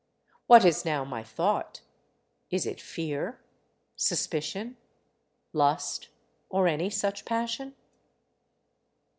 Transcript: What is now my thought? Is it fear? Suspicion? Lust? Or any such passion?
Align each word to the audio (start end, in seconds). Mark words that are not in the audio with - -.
What 0.47 0.65
is 0.65 0.83
now 0.83 1.05
my 1.05 1.21
thought? 1.23 1.81
Is 2.49 2.65
it 2.65 2.81
fear? 2.81 3.39
Suspicion? 3.95 4.75
Lust? 5.53 6.07
Or 6.49 6.67
any 6.67 6.89
such 6.89 7.23
passion? 7.23 7.75